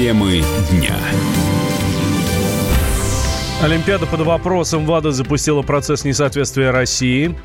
Темы 0.00 0.42
дня. 0.70 0.96
Олимпиада 3.62 4.06
под 4.06 4.22
вопросом. 4.22 4.86
ВАДА 4.86 5.12
запустила 5.12 5.60
процесс 5.60 6.06
несоответствия 6.06 6.70
России. 6.70 7.36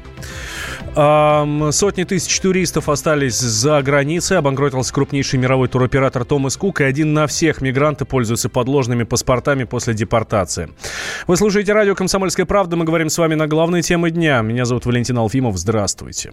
Сотни 0.96 2.05
тысяч 2.05 2.39
туристов 2.39 2.88
остались 2.88 3.38
за 3.38 3.81
границей. 3.81 4.38
Обанкротился 4.38 4.94
крупнейший 4.94 5.38
мировой 5.40 5.67
туроператор 5.67 6.24
Томас 6.24 6.56
Кук. 6.56 6.79
И 6.79 6.85
один 6.85 7.13
на 7.13 7.28
всех 7.28 7.60
мигранты 7.60 8.06
пользуются 8.06 8.47
подложными 8.47 9.03
паспортами 9.03 9.66
после 9.66 9.94
депортации. 9.94 10.70
Вы 11.28 11.35
слушаете 11.35 11.74
радио 11.74 11.96
«Комсомольская 11.96 12.46
правда». 12.46 12.78
Мы 12.78 12.85
говорим 12.85 13.10
с 13.10 13.17
вами 13.17 13.35
на 13.35 13.46
главные 13.46 13.81
темы 13.81 14.10
дня. 14.10 14.42
Меня 14.42 14.63
зовут 14.63 14.85
Валентин 14.85 15.17
Алфимов. 15.17 15.58
Здравствуйте. 15.58 16.31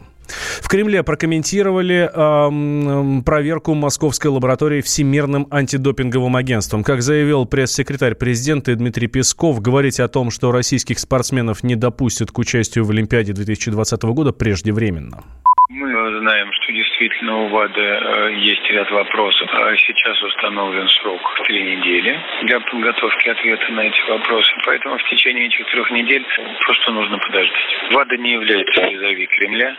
В 0.61 0.69
Кремле 0.69 1.03
прокомментировали 1.03 2.09
эм, 2.15 3.25
проверку 3.25 3.75
московской 3.75 4.31
лаборатории 4.31 4.81
Всемирным 4.81 5.49
антидопинговым 5.51 6.37
агентством. 6.37 6.85
Как 6.85 7.03
заявил 7.03 7.47
пресс-секретарь 7.47 8.15
президента 8.15 8.75
Дмитрий 8.75 9.09
Песков, 9.09 9.61
говорить 9.61 9.99
о 9.99 10.09
том, 10.09 10.31
что 10.31 10.53
российских 10.53 11.01
спортсменов 11.01 11.63
не 11.65 11.75
допустят 11.75 12.31
к 12.31 12.39
участию 12.39 12.85
в 12.85 12.91
Олимпиаде 12.91 13.33
2020 13.33 14.03
года, 14.03 14.33
преждевременно. 14.53 15.25
Мы 15.71 16.19
знаем, 16.21 16.53
что 16.53 16.73
действительно 16.73 17.45
у 17.45 17.49
ВАДА 17.49 17.81
э, 17.81 18.35
есть 18.35 18.71
ряд 18.71 18.91
вопросов. 18.91 19.49
А 19.55 19.75
сейчас 19.77 20.23
установлен 20.23 20.87
срок 20.89 21.23
в 21.23 21.43
три 21.45 21.63
недели 21.63 22.21
для 22.43 22.61
подготовки 22.61 23.29
ответа 23.31 23.73
на 23.73 23.81
эти 23.81 24.01
вопросы. 24.03 24.53
Поэтому 24.67 24.99
в 24.99 25.09
течение 25.09 25.47
этих 25.47 25.65
трех 25.71 25.91
недель 25.91 26.27
просто 26.61 26.93
нужно 26.93 27.17
подождать. 27.17 27.77
ВАДА 27.93 28.17
не 28.19 28.33
является 28.33 28.83
визави 28.85 29.27
Кремля, 29.27 29.75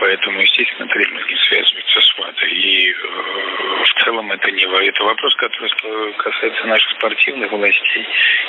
поэтому, 0.00 0.40
естественно, 0.40 0.88
Кремль 0.88 1.24
не 1.28 1.36
связывается 1.36 2.00
с 2.00 2.18
ВАДА. 2.18 2.46
И 2.46 2.90
э, 2.90 2.94
в 3.84 4.04
целом 4.04 4.32
это 4.32 4.50
не 4.50 4.64
это 4.64 5.04
вопрос, 5.04 5.34
который 5.36 5.70
касается 6.14 6.66
наших 6.66 6.90
спортивных 6.98 7.52
властей. 7.52 8.06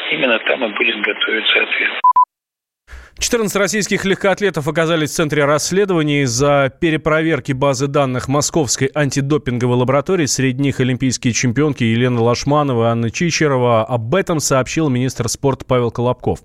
Именно 0.10 0.40
там 0.40 0.66
и 0.66 0.74
будет 0.74 1.00
готовиться 1.02 1.62
ответ. 1.62 2.02
14 3.20 3.56
российских 3.58 4.06
легкоатлетов 4.06 4.68
оказались 4.68 5.12
в 5.12 5.14
центре 5.14 5.46
расследования 5.46 6.24
из-за 6.24 6.74
перепроверки 6.80 7.52
базы 7.52 7.88
данных 7.88 8.28
Московской 8.28 8.90
антидопинговой 8.94 9.78
лаборатории. 9.78 10.26
Среди 10.26 10.62
них 10.62 10.80
олимпийские 10.80 11.32
чемпионки 11.32 11.84
Елена 11.84 12.22
Лашманова 12.22 12.86
и 12.86 12.92
Анна 12.92 13.12
Чичерова. 13.12 13.86
Об 13.86 14.16
этом 14.16 14.40
сообщил 14.40 14.90
министр 14.90 15.30
спорта 15.30 15.64
Павел 15.64 15.92
Колобков. 15.92 16.40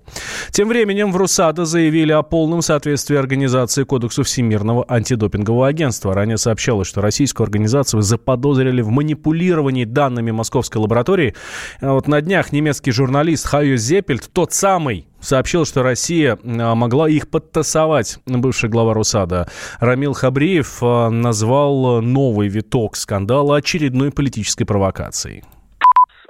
Тем 0.51 0.69
временем 0.69 1.11
в 1.11 1.17
РУСАДА 1.17 1.65
заявили 1.65 2.11
о 2.11 2.21
полном 2.21 2.61
соответствии 2.61 3.17
организации 3.17 3.83
Кодексу 3.83 4.21
Всемирного 4.23 4.85
антидопингового 4.87 5.67
агентства. 5.67 6.13
Ранее 6.13 6.37
сообщалось, 6.37 6.87
что 6.87 7.01
российскую 7.01 7.45
организацию 7.45 8.03
заподозрили 8.03 8.81
в 8.81 8.89
манипулировании 8.89 9.85
данными 9.85 10.29
Московской 10.31 10.79
лаборатории. 10.79 11.33
Вот 11.81 12.07
на 12.07 12.21
днях 12.21 12.51
немецкий 12.51 12.91
журналист 12.91 13.47
Хайо 13.47 13.75
Зеппельт, 13.75 14.29
тот 14.31 14.53
самый 14.53 15.07
сообщил, 15.19 15.65
что 15.65 15.83
Россия 15.83 16.37
а, 16.43 16.75
могла 16.75 17.09
их 17.09 17.29
подтасовать. 17.29 18.19
Бывший 18.25 18.69
глава 18.69 18.93
Русада 18.93 19.49
Рамил 19.79 20.13
Хабриев 20.13 20.79
а, 20.81 21.09
назвал 21.09 22.01
новый 22.01 22.47
виток 22.47 22.95
скандала 22.95 23.57
очередной 23.57 24.11
политической 24.11 24.65
провокацией 24.65 25.43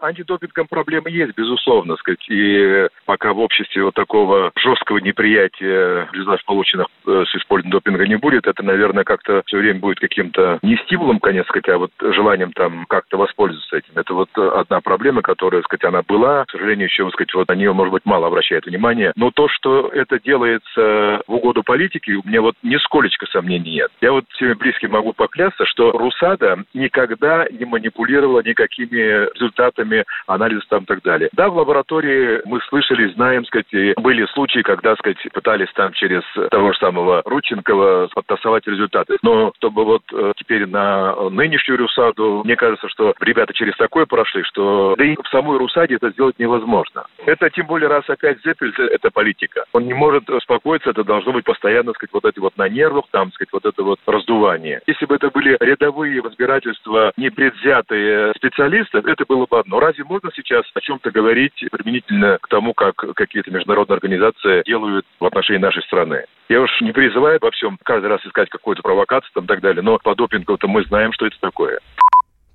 антидопингом 0.01 0.67
проблемы 0.67 1.09
есть, 1.09 1.35
безусловно, 1.35 1.95
сказать, 1.97 2.25
и 2.29 2.87
пока 3.05 3.33
в 3.33 3.39
обществе 3.39 3.83
вот 3.83 3.93
такого 3.93 4.51
жесткого 4.55 4.99
неприятия 4.99 6.07
результатов, 6.11 6.45
полученных 6.45 6.87
э, 7.05 7.23
с 7.27 7.35
использованием 7.35 7.71
допинга, 7.71 8.07
не 8.07 8.15
будет, 8.15 8.47
это, 8.47 8.63
наверное, 8.63 9.03
как-то 9.03 9.41
все 9.45 9.57
время 9.57 9.79
будет 9.79 9.99
каким-то 9.99 10.59
не 10.61 10.77
стимулом, 10.77 11.19
конец, 11.19 11.45
сказать, 11.47 11.69
а 11.69 11.77
вот 11.77 11.91
желанием 11.99 12.51
там 12.53 12.85
как-то 12.87 13.17
воспользоваться 13.17 13.77
этим. 13.77 13.93
Это 13.95 14.13
вот 14.13 14.29
одна 14.37 14.81
проблема, 14.81 15.21
которая, 15.21 15.61
сказать, 15.63 15.83
она 15.83 16.01
была, 16.01 16.45
к 16.45 16.51
сожалению, 16.51 16.87
еще, 16.87 17.09
сказать, 17.11 17.33
вот 17.33 17.47
на 17.47 17.55
нее, 17.55 17.73
может 17.73 17.91
быть, 17.91 18.05
мало 18.05 18.27
обращает 18.27 18.65
внимание. 18.65 19.11
Но 19.15 19.31
то, 19.31 19.47
что 19.49 19.89
это 19.89 20.19
делается 20.19 21.21
в 21.27 21.33
угоду 21.33 21.63
политики, 21.63 22.11
у 22.11 22.27
меня 22.27 22.41
вот 22.41 22.55
нисколечко 22.63 23.25
сомнений 23.27 23.75
нет. 23.75 23.91
Я 24.01 24.11
вот 24.11 24.25
всеми 24.29 24.53
близким 24.53 24.91
могу 24.91 25.13
поклясться, 25.13 25.65
что 25.65 25.91
Русада 25.91 26.63
никогда 26.73 27.47
не 27.49 27.65
манипулировала 27.65 28.41
никакими 28.41 29.29
результатами 29.33 29.88
методами 29.89 30.05
анализа 30.27 30.61
там 30.69 30.83
и 30.83 30.85
так 30.85 31.01
далее. 31.01 31.29
Да, 31.33 31.49
в 31.49 31.57
лаборатории 31.57 32.41
мы 32.45 32.61
слышали, 32.69 33.11
знаем, 33.13 33.45
сказать, 33.45 33.67
были 33.97 34.25
случаи, 34.27 34.61
когда, 34.61 34.95
сказать, 34.95 35.17
пытались 35.33 35.71
там 35.73 35.93
через 35.93 36.21
того 36.51 36.73
же 36.73 36.79
самого 36.79 37.21
Рученкова 37.25 38.09
подтасовать 38.13 38.67
результаты. 38.67 39.17
Но 39.23 39.51
чтобы 39.57 39.85
вот 39.85 40.03
э, 40.13 40.33
теперь 40.37 40.67
на 40.67 41.29
нынешнюю 41.29 41.79
Русаду, 41.79 42.41
мне 42.43 42.55
кажется, 42.55 42.87
что 42.89 43.13
ребята 43.19 43.53
через 43.53 43.75
такое 43.77 44.05
прошли, 44.05 44.43
что 44.43 44.95
да 44.97 45.03
и 45.03 45.15
в 45.15 45.27
самой 45.29 45.57
Русаде 45.57 45.95
это 45.95 46.09
сделать 46.11 46.37
невозможно. 46.39 47.05
Это 47.25 47.49
тем 47.49 47.65
более 47.67 47.89
раз 47.89 48.03
опять 48.07 48.37
Зеппель, 48.43 48.73
это 48.77 49.09
политика. 49.11 49.65
Он 49.73 49.85
не 49.85 49.93
может 49.93 50.29
успокоиться, 50.29 50.91
это 50.91 51.03
должно 51.03 51.33
быть 51.33 51.45
постоянно, 51.45 51.93
сказать, 51.93 52.13
вот 52.13 52.25
эти 52.25 52.39
вот 52.39 52.57
на 52.57 52.69
нервах, 52.69 53.05
там, 53.11 53.31
сказать, 53.33 53.51
вот 53.51 53.65
это 53.65 53.83
вот 53.83 53.99
раздувание. 54.05 54.81
Если 54.87 55.05
бы 55.05 55.15
это 55.15 55.29
были 55.29 55.57
рядовые 55.59 56.21
разбирательства, 56.21 57.11
непредвзятые 57.17 58.33
специалисты, 58.35 58.99
это 58.99 59.25
было 59.27 59.45
бы 59.49 59.59
одно 59.59 59.78
разве 59.79 60.03
можно 60.03 60.29
сейчас 60.35 60.65
о 60.73 60.81
чем-то 60.81 61.11
говорить 61.11 61.53
применительно 61.71 62.37
к 62.41 62.47
тому, 62.47 62.73
как 62.73 62.95
какие-то 62.95 63.51
международные 63.51 63.95
организации 63.95 64.63
делают 64.65 65.05
в 65.19 65.25
отношении 65.25 65.61
нашей 65.61 65.83
страны? 65.83 66.25
Я 66.49 66.61
уж 66.61 66.69
не 66.81 66.91
призываю 66.91 67.39
во 67.41 67.51
всем 67.51 67.77
каждый 67.83 68.07
раз 68.07 68.25
искать 68.25 68.49
какую-то 68.49 68.81
провокацию 68.81 69.31
там 69.33 69.45
и 69.45 69.47
так 69.47 69.61
далее, 69.61 69.81
но 69.81 69.97
по 69.99 70.15
допингу-то 70.15 70.67
мы 70.67 70.83
знаем, 70.85 71.13
что 71.13 71.25
это 71.25 71.37
такое. 71.39 71.79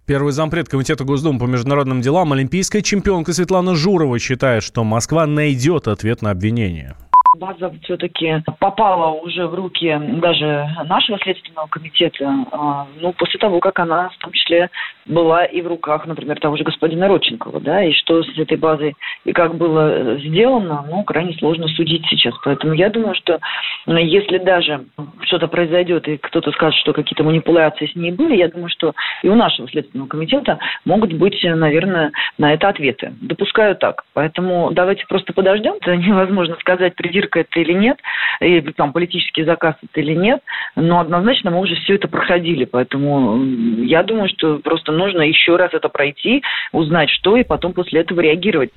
Первый 0.06 0.32
зампред 0.32 0.68
Комитета 0.68 1.04
Госдумы 1.04 1.38
по 1.38 1.44
международным 1.44 2.02
делам, 2.02 2.34
олимпийская 2.34 2.82
чемпионка 2.82 3.32
Светлана 3.32 3.74
Журова 3.74 4.18
считает, 4.18 4.62
что 4.62 4.84
Москва 4.84 5.26
найдет 5.26 5.88
ответ 5.88 6.20
на 6.20 6.30
обвинение 6.30 6.94
база 7.34 7.72
все-таки 7.82 8.42
попала 8.58 9.12
уже 9.12 9.46
в 9.46 9.54
руки 9.54 9.96
даже 10.20 10.68
нашего 10.86 11.18
следственного 11.18 11.66
комитета, 11.66 12.32
а, 12.52 12.86
ну, 13.00 13.12
после 13.12 13.38
того, 13.38 13.60
как 13.60 13.78
она, 13.78 14.08
в 14.10 14.18
том 14.18 14.32
числе, 14.32 14.70
была 15.06 15.44
и 15.44 15.60
в 15.60 15.66
руках, 15.66 16.06
например, 16.06 16.38
того 16.40 16.56
же 16.56 16.64
господина 16.64 17.08
Родченкова, 17.08 17.60
да, 17.60 17.84
и 17.84 17.92
что 17.92 18.22
с 18.22 18.38
этой 18.38 18.56
базой 18.56 18.94
и 19.24 19.32
как 19.32 19.56
было 19.56 20.16
сделано, 20.18 20.84
ну, 20.88 21.04
крайне 21.04 21.34
сложно 21.34 21.68
судить 21.68 22.06
сейчас. 22.08 22.34
Поэтому 22.44 22.72
я 22.74 22.90
думаю, 22.90 23.14
что 23.14 23.38
если 23.86 24.38
даже 24.38 24.86
что-то 25.22 25.48
произойдет, 25.48 26.08
и 26.08 26.16
кто-то 26.16 26.52
скажет, 26.52 26.78
что 26.80 26.92
какие-то 26.92 27.24
манипуляции 27.24 27.86
с 27.86 27.94
ней 27.94 28.12
были, 28.12 28.36
я 28.36 28.48
думаю, 28.48 28.68
что 28.68 28.94
и 29.22 29.28
у 29.28 29.34
нашего 29.34 29.68
следственного 29.68 30.08
комитета 30.08 30.58
могут 30.84 31.12
быть, 31.12 31.38
наверное, 31.42 32.12
на 32.38 32.52
это 32.52 32.68
ответы. 32.68 33.12
Допускаю 33.20 33.76
так. 33.76 34.04
Поэтому 34.14 34.70
давайте 34.72 35.04
просто 35.06 35.32
подождем. 35.32 35.74
Это 35.80 35.96
невозможно 35.96 36.56
сказать, 36.60 36.94
придирка 37.24 37.40
это 37.40 37.60
или 37.60 37.72
нет, 37.72 37.98
и 38.40 38.60
там 38.72 38.92
политический 38.92 39.44
заказ 39.44 39.74
это 39.82 40.00
или 40.00 40.14
нет, 40.14 40.40
но 40.76 41.00
однозначно 41.00 41.50
мы 41.50 41.60
уже 41.60 41.74
все 41.76 41.94
это 41.94 42.08
проходили. 42.08 42.64
Поэтому 42.64 43.42
я 43.84 44.02
думаю, 44.02 44.28
что 44.28 44.58
просто 44.58 44.92
нужно 44.92 45.22
еще 45.22 45.56
раз 45.56 45.72
это 45.72 45.88
пройти, 45.88 46.42
узнать, 46.72 47.10
что, 47.10 47.36
и 47.36 47.44
потом 47.44 47.72
после 47.72 48.00
этого 48.00 48.20
реагировать. 48.20 48.70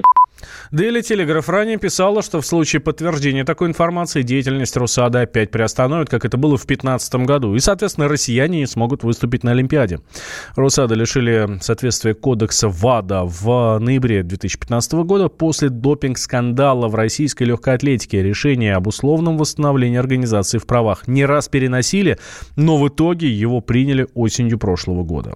Daily 0.72 1.00
Telegraph 1.00 1.50
ранее 1.50 1.78
писала, 1.78 2.22
что 2.22 2.42
в 2.42 2.46
случае 2.46 2.82
подтверждения 2.82 3.44
такой 3.44 3.70
информации 3.70 4.22
деятельность 4.22 4.76
Русада 4.78 5.22
опять 5.22 5.50
приостановит, 5.50 6.10
как 6.10 6.26
это 6.26 6.38
было 6.38 6.58
в 6.58 6.66
2015 6.66 7.16
году. 7.26 7.56
И, 7.56 7.60
соответственно, 7.60 8.08
россияне 8.08 8.60
не 8.60 8.66
смогут 8.66 9.04
выступить 9.04 9.44
на 9.44 9.52
Олимпиаде. 9.52 10.00
Русада 10.56 10.96
лишили 10.96 11.58
соответствия 11.62 12.14
кодекса 12.14 12.70
ВАДА 12.70 13.24
в 13.24 13.80
ноябре 13.80 14.24
2015 14.24 14.94
года 14.94 15.28
после 15.30 15.70
допинг-скандала 15.70 16.88
в 16.88 16.96
российской 16.96 17.44
легкой 17.44 17.76
атлетике. 17.76 18.22
Решение 18.38 18.76
об 18.76 18.86
условном 18.86 19.36
восстановлении 19.36 19.98
организации 19.98 20.60
в 20.60 20.68
правах 20.68 21.08
не 21.08 21.26
раз 21.26 21.48
переносили, 21.48 22.20
но 22.56 22.78
в 22.78 22.88
итоге 22.88 23.32
его 23.32 23.62
приняли 23.62 24.06
осенью 24.14 24.60
прошлого 24.60 25.04
года. 25.04 25.34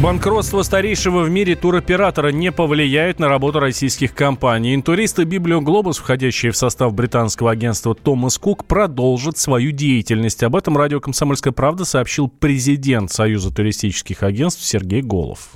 Банкротство 0.00 0.62
старейшего 0.62 1.24
в 1.24 1.30
мире 1.30 1.56
туроператора 1.56 2.28
не 2.28 2.52
повлияет 2.52 3.18
на 3.18 3.26
работу 3.26 3.58
российских 3.58 4.14
компаний. 4.14 4.76
Интуристы 4.76 5.24
Библио 5.24 5.60
Глобус, 5.60 5.98
входящие 5.98 6.52
в 6.52 6.56
состав 6.56 6.94
британского 6.94 7.50
агентства 7.50 7.96
Томас 7.96 8.38
Кук, 8.38 8.64
продолжат 8.64 9.38
свою 9.38 9.72
деятельность. 9.72 10.44
Об 10.44 10.54
этом 10.54 10.76
радио 10.76 11.00
«Комсомольская 11.00 11.52
правда» 11.52 11.84
сообщил 11.84 12.28
президент 12.28 13.10
Союза 13.10 13.52
туристических 13.52 14.22
агентств 14.22 14.64
Сергей 14.64 15.02
Голов. 15.02 15.50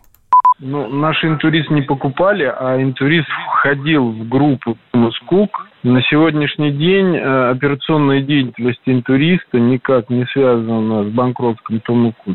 Ну, 0.58 0.88
наш 0.88 1.22
интурист 1.24 1.70
не 1.70 1.82
покупали, 1.82 2.44
а 2.44 2.80
интурист 2.80 3.28
входил 3.46 4.10
в 4.10 4.28
группу 4.28 4.78
Томас 4.90 5.18
Кук, 5.26 5.68
На 5.82 6.02
сегодняшний 6.02 6.72
день 6.72 7.14
э, 7.14 7.50
операционная 7.50 8.20
деятельность 8.20 8.80
интуриста 8.86 9.60
никак 9.60 10.08
не 10.10 10.24
связана 10.26 11.04
с 11.04 11.08
банкротством 11.08 11.80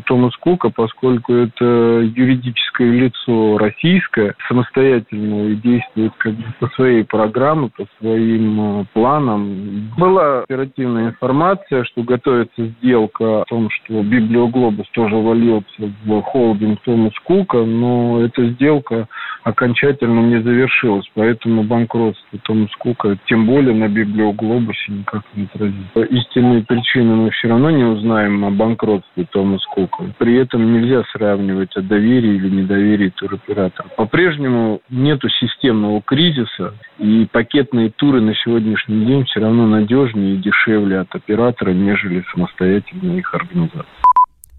Томас 0.06 0.36
Кука, 0.36 0.70
поскольку 0.70 1.34
это 1.34 1.64
юридическое 1.64 2.90
лицо 2.92 3.58
российское, 3.58 4.34
самостоятельно 4.48 5.48
и 5.48 5.56
действует 5.56 6.12
как 6.18 6.34
бы 6.34 6.44
по 6.60 6.68
своей 6.68 7.04
программе, 7.04 7.68
по 7.76 7.84
своим 7.98 8.80
э, 8.80 8.84
планам. 8.94 9.90
Была 9.98 10.42
оперативная 10.44 11.08
информация, 11.08 11.84
что 11.84 12.02
готовится 12.04 12.66
сделка 12.78 13.42
о 13.42 13.44
том, 13.44 13.68
что 13.70 14.02
Библиоглобус 14.02 14.86
тоже 14.94 15.16
валился 15.16 15.92
в 16.04 16.22
холдинг 16.22 16.80
Томас 16.84 17.12
Кука, 17.24 17.58
но 17.64 18.22
эта 18.24 18.46
сделка 18.50 19.08
окончательно 19.44 20.20
не 20.20 20.42
завершилась, 20.42 21.08
поэтому 21.14 21.62
банкротство 21.62 22.38
Томас 22.44 22.70
Кука 22.76 23.16
тем 23.26 23.46
более 23.46 23.74
на 23.74 23.88
библиоглобусе 23.88 24.92
никак 24.92 25.22
не 25.34 25.44
отразится. 25.44 26.02
Истинные 26.02 26.62
причины 26.62 27.14
мы 27.16 27.30
все 27.30 27.48
равно 27.48 27.70
не 27.70 27.84
узнаем 27.84 28.44
о 28.44 28.50
банкротстве 28.50 29.26
Томас 29.30 29.64
Кука. 29.66 30.04
При 30.18 30.36
этом 30.36 30.72
нельзя 30.72 31.02
сравнивать 31.12 31.76
о 31.76 31.82
доверии 31.82 32.36
или 32.36 32.48
недоверии 32.48 33.10
туроператора. 33.10 33.88
По-прежнему 33.96 34.80
нету 34.90 35.28
системного 35.28 36.00
кризиса, 36.02 36.74
и 36.98 37.26
пакетные 37.30 37.90
туры 37.90 38.20
на 38.20 38.34
сегодняшний 38.34 39.04
день 39.04 39.24
все 39.24 39.40
равно 39.40 39.66
надежнее 39.66 40.34
и 40.34 40.38
дешевле 40.38 41.00
от 41.00 41.14
оператора, 41.14 41.70
нежели 41.70 42.24
самостоятельная 42.32 43.18
их 43.18 43.34
организация. 43.34 43.86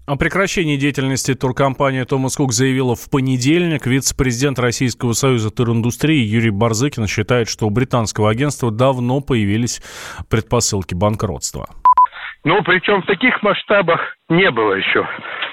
О 0.06 0.16
прекращении 0.16 0.76
деятельности 0.76 1.32
туркомпании 1.32 2.02
«Томас 2.04 2.36
Кук» 2.36 2.52
заявила 2.52 2.94
в 2.94 3.08
понедельник. 3.10 3.86
Вице-президент 3.86 4.58
Российского 4.58 5.12
союза 5.12 5.50
туриндустрии 5.50 6.22
Юрий 6.22 6.50
Барзыкин 6.50 7.06
считает, 7.06 7.48
что 7.48 7.66
у 7.66 7.70
британского 7.70 8.28
агентства 8.28 8.70
давно 8.70 9.22
появились 9.22 9.80
предпосылки 10.28 10.92
банкротства. 10.92 11.70
Ну, 12.44 12.62
причем 12.64 13.00
в 13.00 13.06
таких 13.06 13.42
масштабах 13.42 13.98
не 14.28 14.50
было 14.50 14.74
еще. 14.74 15.08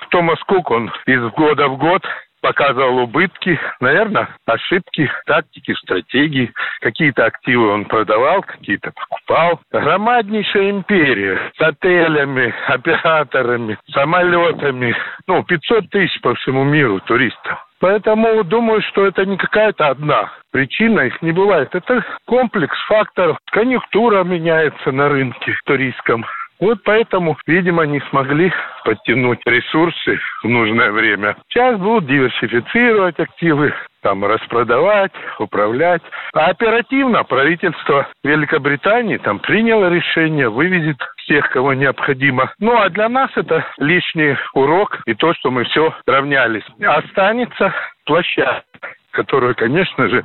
Томас 0.09 0.39
Кук, 0.45 0.69
он 0.69 0.92
из 1.06 1.31
года 1.31 1.69
в 1.69 1.77
год 1.77 2.03
показывал 2.42 3.00
убытки, 3.00 3.60
наверное, 3.80 4.30
ошибки, 4.46 5.10
тактики, 5.26 5.74
стратегии. 5.76 6.52
Какие-то 6.82 7.26
активы 7.26 7.70
он 7.70 7.86
продавал, 7.86 8.42
какие-то 8.42 8.92
покупал. 8.92 9.60
Громаднейшая 9.72 10.72
империя 10.72 11.40
с 11.58 11.62
отелями, 11.62 12.54
операторами, 12.68 13.78
самолетами. 13.92 14.96
Ну, 15.28 15.44
500 15.44 15.90
тысяч 15.90 16.20
по 16.22 16.36
всему 16.36 16.64
миру 16.64 17.00
туристов. 17.02 17.68
Поэтому 17.80 18.44
думаю, 18.44 18.82
что 18.84 19.08
это 19.08 19.26
не 19.26 19.38
какая-то 19.38 19.88
одна 19.88 20.32
причина, 20.52 21.02
их 21.02 21.20
не 21.24 21.32
бывает. 21.32 21.74
Это 21.74 22.06
комплекс 22.26 22.78
факторов. 22.88 23.38
Конъюнктура 23.52 24.24
меняется 24.24 24.92
на 24.92 25.10
рынке 25.10 25.56
туристском. 25.66 26.24
Вот 26.62 26.84
поэтому, 26.84 27.36
видимо, 27.48 27.88
не 27.88 28.00
смогли 28.12 28.54
подтянуть 28.86 29.40
ресурсы 29.46 30.19
в 30.44 30.48
нужное 30.48 30.92
время. 30.92 31.36
Сейчас 31.50 31.80
будут 31.80 32.06
диверсифицировать 32.06 33.19
активы, 33.19 33.74
там 34.04 34.24
распродавать, 34.24 35.12
управлять. 35.40 36.04
А 36.34 36.46
оперативно 36.52 37.24
правительство 37.24 38.08
Великобритании 38.24 39.18
там 39.18 39.40
приняло 39.40 39.90
решение, 39.90 40.50
вывезет 40.50 40.98
всех, 41.18 41.50
кого 41.50 41.74
необходимо. 41.74 42.54
Ну, 42.60 42.78
а 42.78 42.90
для 42.90 43.10
нас 43.10 43.31
это 43.36 43.66
лишний 43.80 44.38
урок 44.54 45.00
и 45.08 45.16
то, 45.16 45.34
что 45.34 45.50
мы 45.50 45.63
все 45.63 45.96
равнялись. 46.06 46.63
Останется 46.80 47.74
площадка, 48.06 48.94
которую, 49.12 49.56
конечно 49.56 50.08
же, 50.10 50.24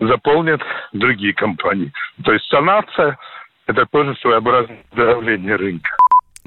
заполнят 0.00 0.60
другие 0.92 1.32
компании. 1.32 1.92
То 2.24 2.32
есть 2.32 2.44
санация 2.46 3.16
это 3.66 3.86
тоже 3.86 4.14
своеобразное 4.16 4.84
давление 4.94 5.56
рынка. 5.56 5.96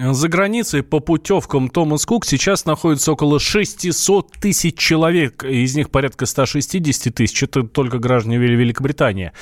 За 0.02 0.30
границей 0.30 0.82
по 0.82 1.02
путевкам 1.02 1.68
Томас 1.68 2.06
Кук 2.06 2.26
сейчас 2.26 2.66
находится 2.66 3.12
около 3.12 3.38
600 3.38 4.32
тысяч 4.40 4.78
человек, 4.78 5.44
из 5.44 5.76
них 5.76 5.90
порядка 5.90 6.26
160 6.26 7.14
тысяч, 7.14 7.44
это 7.44 7.64
только 7.64 8.00
граждане 8.00 8.38
Великобритании. 8.38 9.34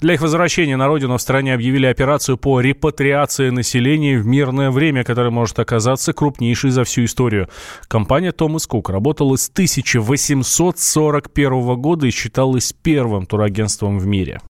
Для 0.00 0.14
их 0.14 0.22
возвращения 0.22 0.78
на 0.78 0.86
родину 0.86 1.18
в 1.18 1.20
стране 1.20 1.52
объявили 1.52 1.84
операцию 1.84 2.38
по 2.38 2.62
репатриации 2.62 3.50
населения 3.50 4.16
в 4.16 4.26
мирное 4.26 4.70
время, 4.70 5.04
которая 5.04 5.30
может 5.30 5.58
оказаться 5.58 6.14
крупнейшей 6.14 6.70
за 6.70 6.84
всю 6.84 7.04
историю. 7.04 7.50
Компания 7.86 8.32
Томас 8.32 8.66
Кук 8.66 8.88
работала 8.88 9.36
с 9.36 9.50
1841 9.50 11.76
года 11.76 12.06
и 12.06 12.10
считалась 12.10 12.72
первым 12.72 13.26
турагентством 13.26 13.98
в 13.98 14.06
мире. 14.06 14.40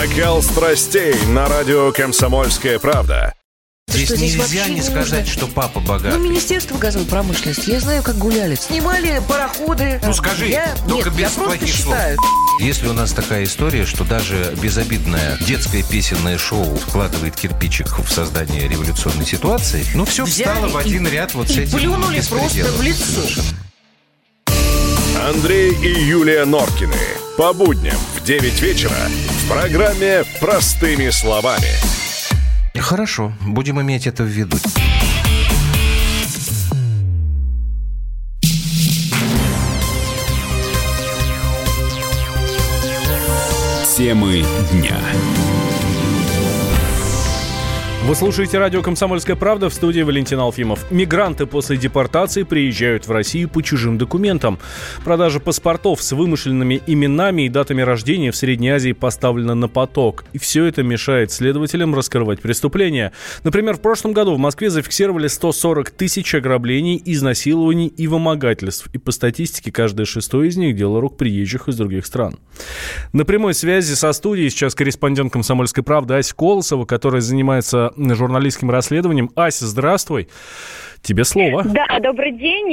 Накал 0.00 0.42
страстей 0.42 1.14
на 1.26 1.46
радио 1.46 1.92
«Комсомольская 1.92 2.78
правда». 2.78 3.34
Здесь 3.86 4.08
что, 4.08 4.16
нельзя 4.16 4.46
здесь 4.46 4.68
не 4.68 4.80
сказать, 4.80 5.28
что 5.28 5.46
папа 5.46 5.78
богатый. 5.80 6.16
Ну, 6.16 6.24
Министерство 6.24 6.78
газовой 6.78 7.06
промышленности. 7.06 7.68
Я 7.68 7.80
знаю, 7.80 8.02
как 8.02 8.16
гуляли. 8.16 8.54
Снимали 8.54 9.20
пароходы. 9.28 10.00
Ну, 10.02 10.14
скажи, 10.14 10.46
я... 10.46 10.74
только 10.88 11.10
Нет, 11.10 11.18
без 11.18 11.36
я 11.36 11.44
плохих 11.44 11.74
слов. 11.76 11.96
Если 12.60 12.88
у 12.88 12.94
нас 12.94 13.12
такая 13.12 13.44
история, 13.44 13.84
что 13.84 14.04
даже 14.04 14.56
безобидное 14.62 15.36
детское 15.46 15.82
песенное 15.82 16.38
шоу 16.38 16.76
вкладывает 16.76 17.36
кирпичик 17.36 17.98
в 17.98 18.10
создание 18.10 18.68
революционной 18.68 19.26
ситуации, 19.26 19.84
ну, 19.94 20.06
все 20.06 20.24
Взяли 20.24 20.48
встало 20.48 20.68
в 20.68 20.76
один 20.78 21.06
и, 21.08 21.10
ряд 21.10 21.34
вот 21.34 21.50
и 21.50 21.52
с 21.52 21.58
этим 21.58 21.78
плюнули 21.78 22.22
просто 22.22 22.72
в 22.72 22.80
лицо. 22.80 23.04
Совершенно. 23.04 23.69
Андрей 25.30 25.72
и 25.80 25.86
Юлия 25.86 26.44
Норкины. 26.44 26.92
По 27.38 27.52
будням 27.52 27.94
в 28.16 28.24
9 28.24 28.62
вечера 28.62 28.90
в 28.90 29.48
программе 29.48 30.24
«Простыми 30.40 31.08
словами». 31.10 31.68
Хорошо, 32.76 33.32
будем 33.46 33.80
иметь 33.80 34.08
это 34.08 34.24
в 34.24 34.26
виду. 34.26 34.56
Темы 43.96 44.44
дня. 44.72 44.98
Вы 48.10 48.16
слушаете 48.16 48.58
радио 48.58 48.82
«Комсомольская 48.82 49.36
правда» 49.36 49.68
в 49.68 49.72
студии 49.72 50.00
Валентин 50.00 50.40
Алфимов. 50.40 50.90
Мигранты 50.90 51.46
после 51.46 51.76
депортации 51.76 52.42
приезжают 52.42 53.06
в 53.06 53.12
Россию 53.12 53.48
по 53.48 53.62
чужим 53.62 53.98
документам. 53.98 54.58
Продажа 55.04 55.38
паспортов 55.38 56.02
с 56.02 56.10
вымышленными 56.10 56.82
именами 56.88 57.42
и 57.42 57.48
датами 57.48 57.82
рождения 57.82 58.32
в 58.32 58.36
Средней 58.36 58.70
Азии 58.70 58.90
поставлена 58.90 59.54
на 59.54 59.68
поток. 59.68 60.24
И 60.32 60.38
все 60.38 60.64
это 60.64 60.82
мешает 60.82 61.30
следователям 61.30 61.94
раскрывать 61.94 62.40
преступления. 62.40 63.12
Например, 63.44 63.76
в 63.76 63.80
прошлом 63.80 64.12
году 64.12 64.34
в 64.34 64.38
Москве 64.38 64.70
зафиксировали 64.70 65.28
140 65.28 65.90
тысяч 65.90 66.34
ограблений, 66.34 67.00
изнасилований 67.04 67.86
и 67.86 68.08
вымогательств. 68.08 68.88
И 68.92 68.98
по 68.98 69.12
статистике 69.12 69.70
каждое 69.70 70.04
шестое 70.04 70.48
из 70.48 70.56
них– 70.56 70.74
дело 70.76 71.00
рук 71.00 71.16
приезжих 71.16 71.68
из 71.68 71.76
других 71.76 72.04
стран. 72.04 72.40
На 73.12 73.24
прямой 73.24 73.54
связи 73.54 73.94
со 73.94 74.12
студией 74.12 74.50
сейчас 74.50 74.74
корреспондент 74.74 75.32
«Комсомольской 75.32 75.84
правды» 75.84 76.14
Ася 76.14 76.34
Колосова, 76.34 76.86
которая 76.86 77.20
занимается 77.20 77.92
журналистским 78.14 78.70
расследованием. 78.70 79.30
Ася, 79.34 79.66
здравствуй. 79.66 80.28
Тебе 81.02 81.24
слово. 81.24 81.62
Да, 81.64 81.98
добрый 82.00 82.32
день. 82.32 82.72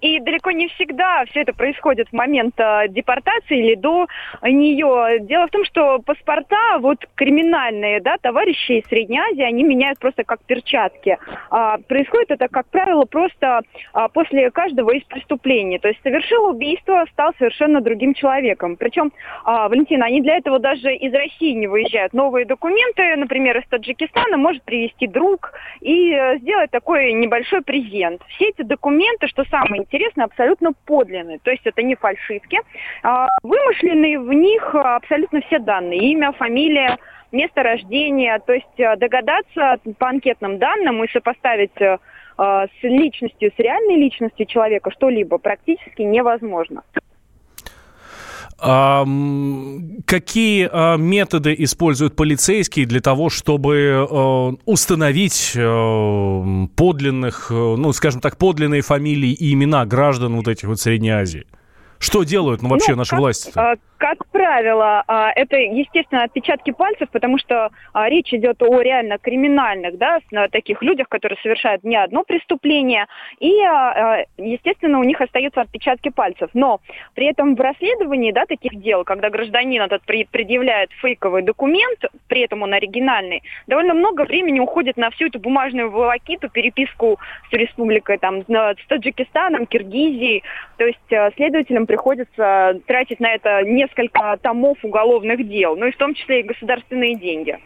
И, 0.00 0.16
и 0.16 0.20
далеко 0.20 0.50
не 0.50 0.68
всегда 0.68 1.24
все 1.30 1.42
это 1.42 1.52
происходит 1.52 2.08
в 2.08 2.12
момент 2.12 2.54
э, 2.58 2.88
депортации 2.88 3.58
или 3.58 3.74
до 3.74 4.06
нее. 4.42 5.18
Дело 5.20 5.46
в 5.46 5.50
том, 5.50 5.64
что 5.64 5.98
паспорта, 5.98 6.78
вот 6.80 7.06
криминальные, 7.14 8.00
да, 8.00 8.16
товарищи 8.20 8.80
из 8.80 8.86
Средней 8.86 9.18
Азии, 9.18 9.42
они 9.42 9.62
меняют 9.62 9.98
просто 9.98 10.24
как 10.24 10.40
перчатки. 10.44 11.18
А, 11.50 11.76
происходит 11.86 12.30
это, 12.30 12.48
как 12.48 12.66
правило, 12.68 13.04
просто 13.04 13.60
а, 13.92 14.08
после 14.08 14.50
каждого 14.50 14.92
из 14.92 15.04
преступлений. 15.04 15.78
То 15.78 15.88
есть 15.88 16.00
совершил 16.02 16.46
убийство, 16.46 17.04
стал 17.12 17.32
совершенно 17.38 17.82
другим 17.82 18.14
человеком. 18.14 18.76
Причем, 18.76 19.12
а, 19.44 19.68
Валентина, 19.68 20.06
они 20.06 20.22
для 20.22 20.38
этого 20.38 20.58
даже 20.58 20.94
из 20.94 21.12
России 21.12 21.52
не 21.52 21.66
выезжают. 21.66 22.14
Новые 22.14 22.46
документы, 22.46 23.16
например, 23.16 23.58
из 23.58 23.66
Таджикистана 23.68 24.38
может 24.38 24.62
привести 24.62 25.06
друг 25.06 25.52
и 25.80 26.12
э, 26.12 26.38
сделать 26.38 26.70
такой 26.70 27.12
небольшой 27.12 27.49
большой 27.50 27.62
презент. 27.62 28.22
Все 28.28 28.48
эти 28.48 28.62
документы, 28.62 29.26
что 29.28 29.44
самое 29.44 29.82
интересное, 29.82 30.26
абсолютно 30.26 30.72
подлинные. 30.86 31.38
То 31.38 31.50
есть 31.50 31.62
это 31.64 31.82
не 31.82 31.94
фальшивки. 31.94 32.58
А, 33.02 33.28
вымышленные 33.42 34.18
в 34.18 34.32
них 34.32 34.74
абсолютно 34.74 35.40
все 35.42 35.58
данные. 35.58 36.00
Имя, 36.12 36.32
фамилия, 36.32 36.98
место 37.32 37.62
рождения. 37.62 38.38
То 38.46 38.52
есть 38.52 38.78
э, 38.78 38.96
догадаться 38.96 39.78
по 39.98 40.08
анкетным 40.08 40.58
данным 40.58 41.02
и 41.04 41.10
сопоставить 41.10 41.80
э, 41.80 41.98
с 42.38 42.82
личностью, 42.82 43.50
с 43.54 43.58
реальной 43.58 43.96
личностью 43.96 44.46
человека 44.46 44.90
что-либо 44.90 45.38
практически 45.38 46.02
невозможно. 46.02 46.82
Какие 48.60 50.68
а, 50.70 50.96
методы 50.96 51.54
используют 51.58 52.14
полицейские 52.14 52.84
для 52.84 53.00
того, 53.00 53.30
чтобы 53.30 54.06
а, 54.10 54.54
установить 54.66 55.54
а, 55.56 56.66
подлинных, 56.76 57.50
ну, 57.50 57.92
скажем 57.92 58.20
так, 58.20 58.36
подлинные 58.36 58.82
фамилии 58.82 59.32
и 59.32 59.54
имена 59.54 59.86
граждан 59.86 60.36
вот 60.36 60.48
этих 60.48 60.68
вот 60.68 60.78
Средней 60.78 61.10
Азии? 61.10 61.46
Что 62.00 62.24
делают 62.24 62.62
ну, 62.62 62.70
вообще 62.70 62.92
ну, 62.92 62.98
наши 62.98 63.10
как, 63.10 63.20
власти? 63.20 63.52
-то? 63.54 63.78
Как 64.00 64.26
правило, 64.32 65.04
а, 65.06 65.30
это, 65.36 65.58
естественно, 65.58 66.22
отпечатки 66.22 66.70
пальцев, 66.70 67.10
потому 67.10 67.36
что 67.36 67.68
а, 67.92 68.08
речь 68.08 68.32
идет 68.32 68.62
о 68.62 68.80
реально 68.80 69.18
криминальных, 69.18 69.98
да, 69.98 70.20
таких 70.50 70.80
людях, 70.80 71.06
которые 71.10 71.38
совершают 71.42 71.84
не 71.84 71.96
одно 71.96 72.24
преступление, 72.24 73.04
и, 73.40 73.60
а, 73.60 74.24
естественно, 74.38 74.98
у 75.00 75.04
них 75.04 75.20
остаются 75.20 75.60
отпечатки 75.60 76.08
пальцев. 76.08 76.48
Но 76.54 76.80
при 77.14 77.26
этом 77.26 77.54
в 77.54 77.60
расследовании, 77.60 78.32
да, 78.32 78.46
таких 78.46 78.80
дел, 78.80 79.04
когда 79.04 79.28
гражданин 79.28 79.82
этот 79.82 80.02
предъявляет 80.06 80.90
фейковый 81.02 81.42
документ, 81.42 81.98
при 82.26 82.40
этом 82.40 82.62
он 82.62 82.72
оригинальный, 82.72 83.42
довольно 83.66 83.92
много 83.92 84.22
времени 84.22 84.60
уходит 84.60 84.96
на 84.96 85.10
всю 85.10 85.26
эту 85.26 85.38
бумажную 85.38 85.90
волокиту, 85.90 86.48
переписку 86.48 87.18
с 87.50 87.52
республикой, 87.52 88.16
там, 88.16 88.44
с 88.48 88.86
Таджикистаном, 88.88 89.66
Киргизией. 89.66 90.42
То 90.78 90.86
есть 90.86 91.34
следователям 91.36 91.84
приходится 91.90 92.80
тратить 92.86 93.18
на 93.18 93.34
это 93.34 93.62
не 93.64 93.80
несколько 93.80 94.38
томов 94.42 94.78
уголовных 94.84 95.48
дел, 95.48 95.74
ну 95.74 95.86
и 95.86 95.90
в 95.90 95.96
том 95.96 96.14
числе 96.14 96.40
и 96.40 96.42
государственные 96.44 97.16
деньги. 97.16 97.58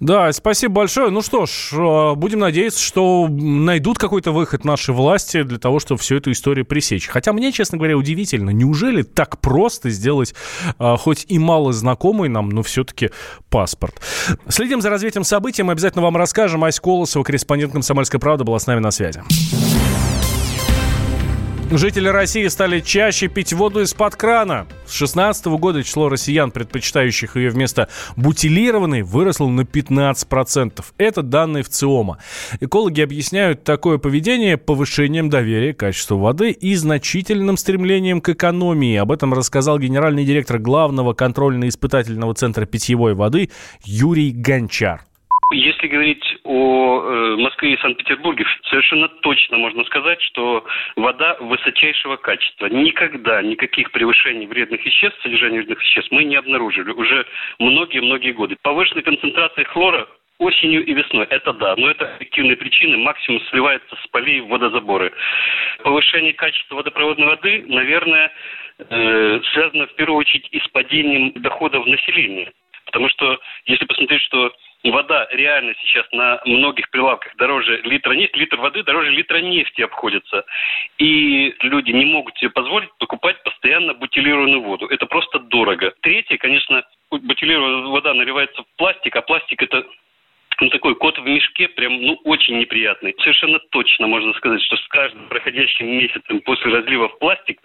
Да, 0.00 0.32
спасибо 0.32 0.74
большое. 0.74 1.10
Ну 1.10 1.22
что 1.22 1.46
ж, 1.46 1.72
э, 1.72 2.14
будем 2.14 2.40
надеяться, 2.40 2.82
что 2.82 3.28
найдут 3.28 3.98
какой-то 3.98 4.32
выход 4.32 4.64
наши 4.64 4.92
власти 4.92 5.42
для 5.42 5.58
того, 5.58 5.78
чтобы 5.78 6.00
всю 6.00 6.16
эту 6.16 6.32
историю 6.32 6.66
пресечь. 6.66 7.06
Хотя 7.06 7.32
мне, 7.32 7.52
честно 7.52 7.78
говоря, 7.78 7.96
удивительно, 7.96 8.50
неужели 8.50 9.02
так 9.02 9.40
просто 9.40 9.90
сделать 9.90 10.34
э, 10.78 10.96
хоть 10.98 11.24
и 11.28 11.38
мало 11.38 11.72
знакомый 11.72 12.28
нам, 12.28 12.48
но 12.48 12.62
все-таки 12.62 13.10
паспорт. 13.50 14.00
Следим 14.48 14.80
за 14.80 14.90
развитием 14.90 15.24
событий, 15.24 15.62
мы 15.62 15.72
обязательно 15.72 16.02
вам 16.02 16.16
расскажем. 16.16 16.64
Ась 16.64 16.80
Колосова, 16.80 17.22
корреспондент 17.22 17.72
«Комсомольской 17.72 18.18
правды», 18.18 18.44
была 18.44 18.58
с 18.58 18.66
нами 18.66 18.80
на 18.80 18.90
связи. 18.90 19.22
Жители 21.70 22.08
России 22.08 22.46
стали 22.46 22.80
чаще 22.80 23.28
пить 23.28 23.52
воду 23.52 23.82
из-под 23.82 24.16
крана. 24.16 24.66
С 24.86 24.96
2016 24.96 25.46
года 25.58 25.82
число 25.82 26.08
россиян, 26.08 26.50
предпочитающих 26.50 27.36
ее 27.36 27.50
вместо 27.50 27.88
бутилированной, 28.16 29.02
выросло 29.02 29.48
на 29.48 29.60
15%. 29.60 30.82
Это 30.96 31.22
данные 31.22 31.62
в 31.62 31.68
ЦИОМа. 31.68 32.16
Экологи 32.60 33.02
объясняют 33.02 33.64
такое 33.64 33.98
поведение 33.98 34.56
повышением 34.56 35.28
доверия 35.28 35.74
к 35.74 35.80
качеству 35.80 36.16
воды 36.16 36.52
и 36.52 36.74
значительным 36.74 37.58
стремлением 37.58 38.22
к 38.22 38.30
экономии. 38.30 38.96
Об 38.96 39.12
этом 39.12 39.34
рассказал 39.34 39.78
генеральный 39.78 40.24
директор 40.24 40.58
главного 40.58 41.12
контрольно-испытательного 41.12 42.32
центра 42.32 42.64
питьевой 42.64 43.12
воды 43.12 43.50
Юрий 43.84 44.30
Гончар. 44.30 45.02
Если 45.50 45.86
говорить 45.86 46.24
о 46.44 47.00
э, 47.00 47.36
Москве 47.36 47.72
и 47.72 47.78
Санкт-Петербурге, 47.78 48.44
совершенно 48.68 49.08
точно 49.08 49.56
можно 49.56 49.82
сказать, 49.84 50.20
что 50.20 50.66
вода 50.94 51.38
высочайшего 51.40 52.16
качества. 52.16 52.66
Никогда 52.66 53.40
никаких 53.40 53.90
превышений 53.90 54.46
вредных 54.46 54.84
веществ, 54.84 55.18
содержания 55.22 55.58
вредных 55.58 55.80
веществ 55.80 56.10
мы 56.10 56.24
не 56.24 56.36
обнаружили 56.36 56.90
уже 56.90 57.26
многие-многие 57.58 58.32
годы. 58.32 58.56
Повышенная 58.60 59.02
концентрация 59.02 59.64
хлора 59.64 60.06
осенью 60.38 60.84
и 60.84 60.92
весной. 60.92 61.26
Это 61.30 61.54
да, 61.54 61.74
но 61.76 61.90
это 61.90 62.14
объективные 62.14 62.56
причины. 62.58 62.98
Максимум 62.98 63.40
сливается 63.48 63.96
с 63.96 64.06
полей 64.08 64.40
в 64.40 64.48
водозаборы. 64.48 65.12
Повышение 65.82 66.34
качества 66.34 66.76
водопроводной 66.76 67.26
воды, 67.26 67.64
наверное, 67.68 68.30
э, 68.78 69.40
связано 69.52 69.86
в 69.86 69.94
первую 69.94 70.18
очередь 70.18 70.48
и 70.52 70.60
с 70.60 70.68
падением 70.68 71.32
доходов 71.36 71.86
населения. 71.86 72.52
Потому 72.84 73.08
что 73.10 73.38
если 73.66 73.84
посмотреть, 73.84 74.22
что 74.22 74.52
вода 74.84 75.26
реально 75.30 75.74
сейчас 75.80 76.06
на 76.12 76.40
многих 76.44 76.88
прилавках 76.90 77.34
дороже 77.36 77.80
литра 77.82 78.12
нефти, 78.12 78.36
литр 78.36 78.56
воды 78.56 78.82
дороже 78.82 79.10
литра 79.10 79.38
нефти 79.38 79.82
обходится. 79.82 80.44
И 80.98 81.54
люди 81.62 81.90
не 81.90 82.04
могут 82.04 82.36
себе 82.38 82.50
позволить 82.50 82.90
покупать 82.98 83.42
постоянно 83.42 83.94
бутилированную 83.94 84.62
воду. 84.62 84.86
Это 84.86 85.06
просто 85.06 85.40
дорого. 85.40 85.92
Третье, 86.00 86.38
конечно, 86.38 86.82
бутилированная 87.10 87.88
вода 87.88 88.14
наливается 88.14 88.62
в 88.62 88.76
пластик, 88.76 89.16
а 89.16 89.22
пластик 89.22 89.62
это 89.62 89.84
ну, 90.60 90.70
такой 90.70 90.94
кот 90.96 91.18
в 91.18 91.24
мешке, 91.24 91.68
прям, 91.68 92.02
ну, 92.02 92.18
очень 92.24 92.58
неприятный. 92.58 93.14
Совершенно 93.20 93.60
точно 93.70 94.06
можно 94.06 94.32
сказать, 94.34 94.60
что 94.62 94.76
с 94.76 94.88
каждым 94.88 95.28
проходящим 95.28 95.86
месяцем 95.86 96.40
после 96.40 96.72
разлива 96.72 97.08
в 97.08 97.18
пластик 97.18 97.60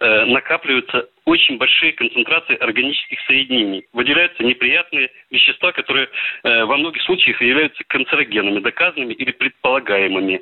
э, 0.00 0.24
накапливаются 0.24 1.08
очень 1.24 1.58
большие 1.58 1.92
концентрации 1.92 2.56
органических 2.56 3.20
соединений. 3.26 3.84
Выделяются 3.92 4.42
неприятные 4.42 5.10
вещества, 5.30 5.72
которые 5.72 6.08
э, 6.42 6.64
во 6.64 6.76
многих 6.76 7.02
случаях 7.02 7.40
являются 7.40 7.82
канцерогенами, 7.86 8.60
доказанными 8.60 9.14
или 9.14 9.32
предполагаемыми. 9.32 10.40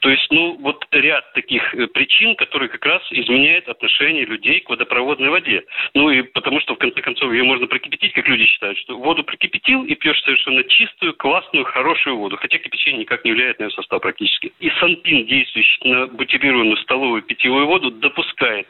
То 0.00 0.10
есть, 0.10 0.30
ну, 0.30 0.56
вот 0.60 0.86
ряд 0.92 1.32
таких 1.32 1.74
э, 1.74 1.86
причин, 1.88 2.36
которые 2.36 2.68
как 2.68 2.84
раз 2.84 3.02
изменяют 3.10 3.68
отношение 3.68 4.24
людей 4.24 4.60
к 4.60 4.70
водопроводной 4.70 5.28
воде. 5.28 5.64
Ну 5.94 6.10
и 6.10 6.22
потому 6.22 6.60
что, 6.60 6.74
в 6.74 6.78
конце 6.78 7.00
концов, 7.00 7.32
ее 7.32 7.42
можно 7.42 7.66
прокипятить, 7.66 8.12
как 8.12 8.28
люди 8.28 8.46
считают, 8.46 8.78
что 8.78 8.96
воду 8.96 9.24
прокипятил 9.24 9.84
и 9.84 9.94
пьешь 9.94 10.22
совершенно 10.22 10.62
чистую, 10.64 11.14
классную, 11.14 11.64
хорошую 11.64 12.16
воду. 12.16 12.36
Хотя 12.36 12.58
кипячение 12.58 13.00
никак 13.00 13.24
не 13.24 13.32
влияет 13.32 13.58
на 13.58 13.64
ее 13.64 13.70
состав 13.70 14.00
практически. 14.00 14.52
И 14.60 14.70
санпин, 14.78 15.26
действующий 15.26 15.88
на 15.88 16.06
бутилированную 16.06 16.76
столовую 16.78 17.22
питьевую 17.22 17.66
воду, 17.66 17.90
допускает 17.90 18.68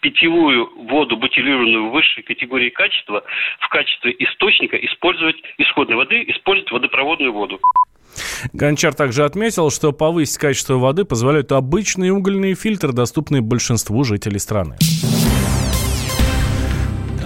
питьевую 0.00 0.70
воду, 0.76 1.16
бутилированную 1.16 1.90
высшей 1.90 2.22
категории 2.22 2.70
качества, 2.70 3.22
в 3.60 3.68
качестве 3.68 4.14
источника 4.18 4.76
использовать 4.76 5.36
исходной 5.58 5.96
воды, 5.96 6.24
использовать 6.28 6.70
водопроводную 6.70 7.32
воду. 7.32 7.60
Гончар 8.52 8.94
также 8.94 9.24
отметил, 9.24 9.70
что 9.70 9.92
повысить 9.92 10.38
качество 10.38 10.74
воды 10.74 11.04
позволяют 11.04 11.52
обычные 11.52 12.12
угольные 12.12 12.54
фильтры, 12.54 12.92
доступные 12.92 13.42
большинству 13.42 14.04
жителей 14.04 14.38
страны. 14.38 14.76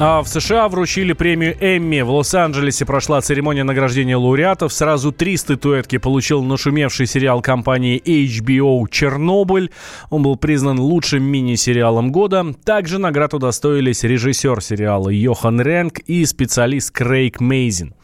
А 0.00 0.22
в 0.22 0.28
США 0.28 0.68
вручили 0.68 1.12
премию 1.12 1.56
Эмми. 1.58 2.02
В 2.02 2.10
Лос-Анджелесе 2.10 2.84
прошла 2.84 3.20
церемония 3.20 3.64
награждения 3.64 4.16
лауреатов. 4.16 4.72
Сразу 4.72 5.10
три 5.10 5.36
статуэтки 5.36 5.98
получил 5.98 6.44
нашумевший 6.44 7.06
сериал 7.06 7.42
компании 7.42 8.00
HBO 8.00 8.86
«Чернобыль». 8.88 9.72
Он 10.10 10.22
был 10.22 10.36
признан 10.36 10.78
лучшим 10.78 11.24
мини-сериалом 11.24 12.12
года. 12.12 12.46
Также 12.64 12.98
наград 12.98 13.34
удостоились 13.34 14.04
режиссер 14.04 14.62
сериала 14.62 15.08
Йохан 15.08 15.60
Ренк 15.60 15.98
и 15.98 16.24
специалист 16.26 16.92
Крейг 16.92 17.40
Мейзин. 17.40 17.94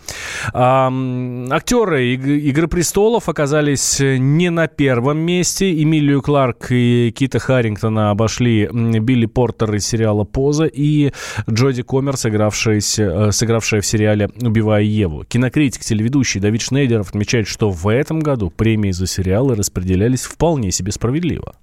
Актеры 0.52 2.14
«Игры 2.14 2.66
престолов» 2.66 3.28
оказались 3.28 4.00
не 4.00 4.50
на 4.50 4.66
первом 4.66 5.18
месте. 5.18 5.80
Эмилию 5.80 6.22
Кларк 6.22 6.72
и 6.72 7.14
Кита 7.16 7.38
Харрингтона 7.38 8.10
обошли 8.10 8.68
Билли 8.72 9.26
Портер 9.26 9.72
из 9.76 9.86
сериала 9.86 10.24
«Поза» 10.24 10.64
и 10.64 11.12
Джоди 11.48 11.83
Комер, 11.84 12.16
сыгравшая, 12.16 12.78
э, 12.78 13.30
сыгравшая 13.30 13.80
в 13.80 13.86
сериале 13.86 14.28
«Убивая 14.42 14.82
Еву». 14.82 15.24
Кинокритик, 15.24 15.82
телеведущий 15.82 16.40
Давид 16.40 16.62
Шнейдеров 16.62 17.10
отмечает, 17.10 17.46
что 17.46 17.70
в 17.70 17.86
этом 17.88 18.20
году 18.20 18.50
премии 18.50 18.90
за 18.90 19.06
сериалы 19.06 19.54
распределялись 19.54 20.24
вполне 20.24 20.70
себе 20.70 20.90
справедливо. 20.92 21.54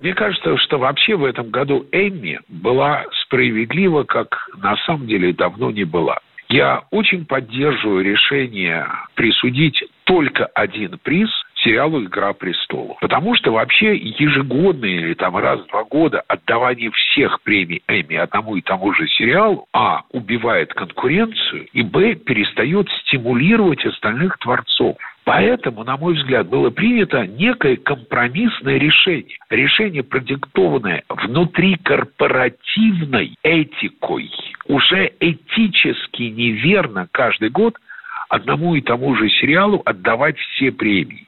Мне 0.00 0.14
кажется, 0.14 0.56
что 0.58 0.78
вообще 0.78 1.14
в 1.16 1.24
этом 1.24 1.50
году 1.50 1.86
Эмми 1.92 2.40
была 2.48 3.04
справедлива, 3.24 4.04
как 4.04 4.48
на 4.56 4.76
самом 4.86 5.06
деле 5.06 5.32
давно 5.32 5.70
не 5.70 5.84
была. 5.84 6.18
Я 6.48 6.82
очень 6.90 7.26
поддерживаю 7.26 8.02
решение 8.02 8.86
присудить 9.14 9.84
только 10.04 10.46
один 10.46 10.98
приз 11.02 11.28
сериалу 11.62 12.04
«Игра 12.04 12.32
престолов». 12.32 12.98
Потому 13.00 13.34
что 13.34 13.52
вообще 13.52 13.96
ежегодные 13.96 15.00
или 15.00 15.14
там 15.14 15.36
раз 15.36 15.60
в 15.60 15.68
два 15.68 15.84
года 15.84 16.22
отдавание 16.28 16.90
всех 16.90 17.40
премий 17.42 17.82
Эмми 17.88 18.16
одному 18.16 18.56
и 18.56 18.60
тому 18.60 18.92
же 18.94 19.06
сериалу, 19.08 19.66
а, 19.72 20.02
убивает 20.10 20.72
конкуренцию, 20.74 21.66
и, 21.72 21.82
б, 21.82 22.14
перестает 22.14 22.88
стимулировать 23.02 23.84
остальных 23.84 24.38
творцов. 24.38 24.96
Поэтому, 25.24 25.84
на 25.84 25.96
мой 25.96 26.14
взгляд, 26.14 26.48
было 26.48 26.70
принято 26.70 27.24
некое 27.26 27.76
компромиссное 27.76 28.78
решение. 28.78 29.36
Решение, 29.48 30.02
продиктованное 30.02 31.04
внутрикорпоративной 31.08 33.36
этикой. 33.42 34.30
Уже 34.66 35.12
этически 35.20 36.22
неверно 36.22 37.06
каждый 37.12 37.50
год 37.50 37.76
одному 38.28 38.74
и 38.74 38.80
тому 38.80 39.14
же 39.14 39.28
сериалу 39.28 39.82
отдавать 39.84 40.36
все 40.38 40.72
премии. 40.72 41.26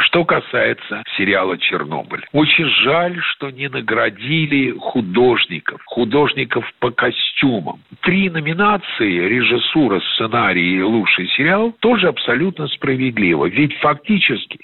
Что 0.00 0.24
касается 0.24 1.02
сериала 1.16 1.58
«Чернобыль», 1.58 2.24
очень 2.32 2.66
жаль, 2.84 3.20
что 3.20 3.50
не 3.50 3.68
наградили 3.68 4.74
художников, 4.78 5.80
художников 5.86 6.70
по 6.78 6.90
костюмам. 6.90 7.80
Три 8.00 8.30
номинации– 8.30 9.18
режиссура, 9.28 10.00
сценарий 10.12 10.78
и 10.78 10.82
лучший 10.82 11.28
сериал– 11.28 11.74
тоже 11.80 12.08
абсолютно 12.08 12.68
справедливо. 12.68 13.46
Ведь 13.46 13.76
фактически 13.78 14.58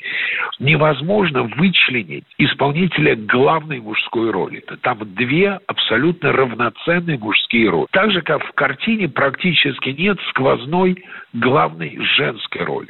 невозможно 0.59 1.45
вычленить 1.45 2.25
исполнителя 2.39 3.17
главной 3.17 3.81
мужской 3.81 4.31
роли. 4.31 4.63
Там 4.83 4.99
две 5.15 5.59
абсолютно 5.67 6.33
равноценные 6.33 7.19
мужские 7.19 7.71
роли. 7.71 7.87
Так 7.93 8.11
же, 8.13 8.23
как 8.23 8.45
в 8.45 8.53
картине 8.53 9.09
практически 9.09 9.91
нет 9.91 10.19
сквозной 10.31 11.05
главной 11.33 11.99
женской 12.17 12.65
роли. 12.65 12.89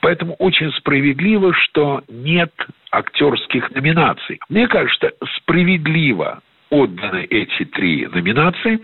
Поэтому 0.00 0.34
очень 0.34 0.72
справедливо, 0.72 1.52
что 1.54 2.02
нет 2.08 2.52
актерских 2.90 3.70
номинаций. 3.72 4.40
Мне 4.48 4.68
кажется, 4.68 5.12
справедливо 5.36 6.42
отданы 6.70 7.26
эти 7.30 7.64
три 7.64 8.06
номинации. 8.06 8.80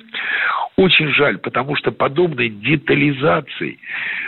Очень 0.77 1.09
жаль, 1.09 1.39
потому 1.39 1.77
что 1.77 1.91
подобной 1.91 2.49
детализации, 2.49 3.79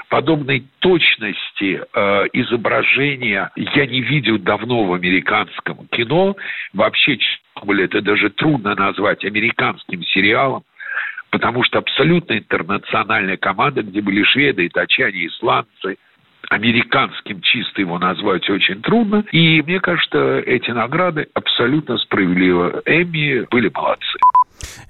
подобной 0.08 0.64
точности 0.80 1.80
э, 1.80 2.24
изображения 2.32 3.50
я 3.56 3.86
не 3.86 4.00
видел 4.00 4.38
давно 4.38 4.84
в 4.84 4.92
американском 4.92 5.86
кино. 5.90 6.36
Вообще, 6.74 7.18
это 7.56 8.02
даже 8.02 8.30
трудно 8.30 8.74
назвать 8.74 9.24
американским 9.24 10.02
сериалом 10.04 10.64
потому 11.30 11.64
что 11.64 11.78
абсолютно 11.78 12.34
интернациональная 12.34 13.38
команда, 13.38 13.82
где 13.82 14.02
были 14.02 14.22
шведы, 14.22 14.66
итачане, 14.66 15.28
исландцы, 15.28 15.96
американским 16.50 17.40
чисто 17.40 17.80
его 17.80 17.98
назвать 17.98 18.48
очень 18.50 18.82
трудно. 18.82 19.24
И 19.32 19.62
мне 19.62 19.80
кажется, 19.80 20.38
эти 20.38 20.70
награды 20.70 21.28
абсолютно 21.34 21.98
справедливо. 21.98 22.82
Эмми 22.86 23.46
были 23.50 23.70
молодцы. 23.72 24.18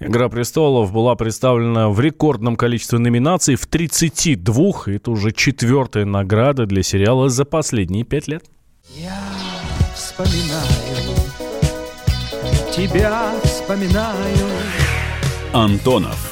«Игра 0.01 0.29
престолов» 0.29 0.93
была 0.93 1.15
представлена 1.15 1.89
в 1.89 2.01
рекордном 2.01 2.57
количестве 2.57 2.99
номинаций 2.99 3.55
в 3.55 3.67
32, 3.67 4.65
и 4.87 4.97
это 4.97 5.11
уже 5.11 5.33
четвертая 5.33 6.05
награда 6.05 6.67
для 6.67 6.83
сериала 6.83 7.29
за 7.29 7.45
последние 7.45 8.05
пять 8.05 8.29
лет. 8.29 8.43
Я 8.97 9.19
вспоминаю, 9.95 11.17
тебя 12.75 13.33
вспоминаю. 13.45 14.49
Антонов. 15.53 16.32